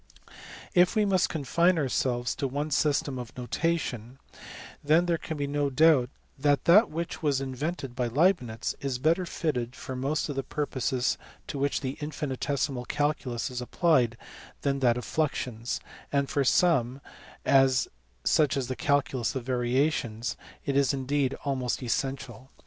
If 0.73 0.95
we 0.95 1.05
must 1.05 1.29
confine 1.29 1.77
ourselves 1.77 2.33
to 2.37 2.47
one 2.47 2.71
system 2.71 3.19
of 3.19 3.37
notation 3.37 4.17
then 4.83 5.05
there 5.05 5.19
can 5.19 5.37
be 5.37 5.45
no 5.45 5.69
doubt 5.69 6.09
that 6.39 6.65
that 6.65 6.89
which 6.89 7.21
was 7.21 7.39
invented 7.39 7.95
by 7.95 8.07
Leibnitz 8.07 8.73
is 8.81 8.97
better 8.97 9.27
fitted 9.27 9.75
for 9.75 9.95
most 9.95 10.27
of 10.27 10.35
the 10.35 10.41
purposes 10.41 11.19
to 11.45 11.59
which 11.59 11.81
the" 11.81 11.99
infinitesimal 12.01 12.85
calculus 12.85 13.51
is 13.51 13.61
applied 13.61 14.17
than 14.63 14.79
that 14.79 14.97
of 14.97 15.05
fluxions, 15.05 15.79
and 16.11 16.31
for 16.31 16.43
some 16.43 16.99
(such 18.23 18.57
as 18.57 18.67
the 18.67 18.75
calculus 18.75 19.35
of 19.35 19.43
variations) 19.43 20.35
it 20.65 20.75
is 20.75 20.95
indeed 20.95 21.35
almost 21.45 21.83
essential. 21.83 22.49